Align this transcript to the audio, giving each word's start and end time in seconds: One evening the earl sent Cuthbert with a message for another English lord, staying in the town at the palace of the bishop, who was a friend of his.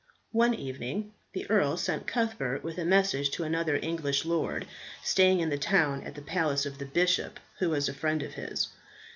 One 0.31 0.55
evening 0.55 1.13
the 1.33 1.47
earl 1.47 1.77
sent 1.77 2.07
Cuthbert 2.07 2.63
with 2.63 2.79
a 2.79 2.85
message 2.85 3.35
for 3.35 3.45
another 3.45 3.75
English 3.75 4.25
lord, 4.25 4.65
staying 5.03 5.41
in 5.41 5.49
the 5.49 5.59
town 5.59 6.01
at 6.01 6.15
the 6.15 6.23
palace 6.23 6.65
of 6.65 6.79
the 6.79 6.87
bishop, 6.87 7.39
who 7.59 7.69
was 7.69 7.87
a 7.87 7.93
friend 7.93 8.23
of 8.23 8.33
his. 8.33 8.69